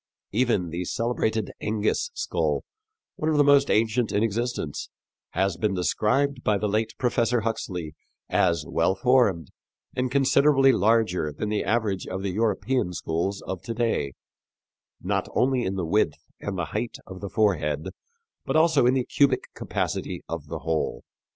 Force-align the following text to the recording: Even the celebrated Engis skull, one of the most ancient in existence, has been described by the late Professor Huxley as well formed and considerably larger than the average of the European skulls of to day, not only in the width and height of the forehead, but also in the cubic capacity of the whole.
Even 0.31 0.71
the 0.71 0.83
celebrated 0.83 1.51
Engis 1.61 2.09
skull, 2.15 2.63
one 3.17 3.29
of 3.29 3.37
the 3.37 3.43
most 3.43 3.69
ancient 3.69 4.11
in 4.11 4.23
existence, 4.23 4.89
has 5.33 5.57
been 5.57 5.75
described 5.75 6.43
by 6.43 6.57
the 6.57 6.67
late 6.67 6.95
Professor 6.97 7.41
Huxley 7.41 7.93
as 8.27 8.65
well 8.67 8.95
formed 8.95 9.49
and 9.95 10.09
considerably 10.09 10.71
larger 10.71 11.31
than 11.31 11.49
the 11.49 11.63
average 11.63 12.07
of 12.07 12.23
the 12.23 12.31
European 12.31 12.93
skulls 12.93 13.43
of 13.43 13.61
to 13.61 13.75
day, 13.75 14.13
not 15.03 15.27
only 15.35 15.61
in 15.65 15.75
the 15.75 15.85
width 15.85 16.17
and 16.39 16.59
height 16.59 16.97
of 17.05 17.21
the 17.21 17.29
forehead, 17.29 17.89
but 18.43 18.55
also 18.55 18.87
in 18.87 18.95
the 18.95 19.05
cubic 19.05 19.53
capacity 19.53 20.23
of 20.27 20.47
the 20.47 20.61
whole. 20.65 21.03